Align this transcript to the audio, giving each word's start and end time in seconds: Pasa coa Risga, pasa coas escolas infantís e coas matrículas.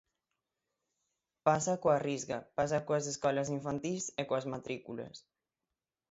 Pasa 1.47 1.73
coa 1.83 1.97
Risga, 2.07 2.39
pasa 2.57 2.77
coas 2.87 3.05
escolas 3.13 3.51
infantís 3.57 4.03
e 4.21 4.23
coas 4.29 4.45
matrículas. 4.53 5.15